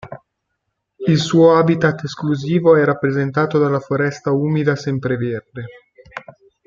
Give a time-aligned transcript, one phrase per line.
[1.07, 5.65] Il suo habitat esclusivo è rappresentato dalla foresta umida sempreverde.